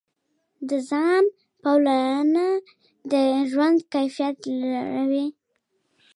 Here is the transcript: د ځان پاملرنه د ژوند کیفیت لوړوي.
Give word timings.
د 0.69 0.71
ځان 0.89 1.23
پاملرنه 1.61 2.47
د 3.11 3.13
ژوند 3.49 3.77
کیفیت 3.93 4.37
لوړوي. 4.59 5.27